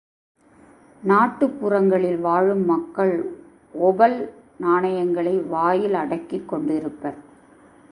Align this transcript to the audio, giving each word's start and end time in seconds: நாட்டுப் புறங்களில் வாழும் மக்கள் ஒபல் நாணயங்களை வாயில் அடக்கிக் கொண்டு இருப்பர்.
நாட்டுப் 1.03 1.59
புறங்களில் 1.59 2.19
வாழும் 2.19 2.65
மக்கள் 2.65 3.33
ஒபல் 3.73 4.33
நாணயங்களை 4.57 5.37
வாயில் 5.37 5.93
அடக்கிக் 5.93 6.49
கொண்டு 6.49 6.75
இருப்பர். 6.75 7.15